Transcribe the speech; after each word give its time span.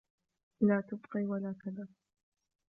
لا 0.61 0.81
تبقي 0.81 1.25
ولا 1.25 1.55
تذر 1.65 1.87